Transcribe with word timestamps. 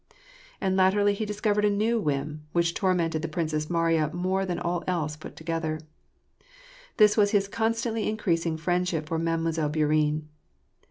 And 0.59 0.75
latterly 0.75 1.13
he 1.13 1.19
had 1.25 1.27
discovered 1.27 1.63
a 1.63 1.69
new 1.69 1.99
whim, 1.99 2.47
which 2.53 2.73
tormented 2.73 3.21
the 3.21 3.27
Princess 3.27 3.69
Mariya 3.69 4.09
more 4.11 4.47
than 4.47 4.57
all 4.57 4.83
else 4.87 5.15
put 5.15 5.35
together. 5.35 5.79
This 6.97 7.15
was 7.15 7.29
his 7.29 7.47
constantly 7.47 8.09
increasing 8.09 8.57
friendship 8.57 9.05
for 9.07 9.19
Mademoiselle 9.19 9.69
Bourienne. 9.69 10.23